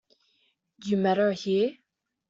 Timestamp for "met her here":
0.97-1.75